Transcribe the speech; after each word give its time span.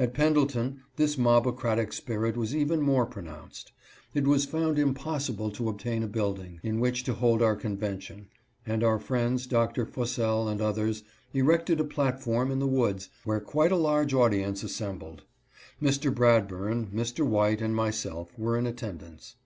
At 0.00 0.14
Pendleton 0.14 0.80
this 0.96 1.14
mobocratic 1.16 1.92
spirit 1.92 2.36
was 2.36 2.56
even 2.56 2.80
more 2.82 3.06
pronounced. 3.06 3.70
It 4.14 4.26
was 4.26 4.44
found 4.44 4.80
impossible 4.80 5.52
to 5.52 5.68
obtain 5.68 6.02
a 6.02 6.08
building 6.08 6.58
in 6.64 6.80
which 6.80 7.04
to 7.04 7.14
hold 7.14 7.40
our 7.40 7.54
convention, 7.54 8.30
and 8.66 8.82
our 8.82 8.98
friends, 8.98 9.46
Dr. 9.46 9.86
Fussell 9.86 10.48
and 10.48 10.60
others, 10.60 11.04
erected 11.32 11.78
a 11.78 11.84
platform 11.84 12.50
in 12.50 12.58
the 12.58 12.66
woods, 12.66 13.10
where 13.22 13.38
quite 13.38 13.70
a 13.70 13.76
large 13.76 14.12
audience 14.12 14.64
assembled. 14.64 15.22
Mr. 15.80 16.12
Bradburn, 16.12 16.86
Mr. 16.92 17.24
White 17.24 17.60
and 17.62 17.76
my 17.76 17.92
self 17.92 18.36
were 18.36 18.58
in 18.58 18.66
attendance. 18.66 19.36